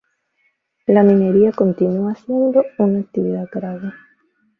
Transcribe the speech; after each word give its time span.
La 0.87 1.03
minería 1.03 1.51
continúa 1.51 2.15
siendo 2.15 2.65
una 2.79 3.01
actividad 3.01 3.47
clave. 3.51 3.93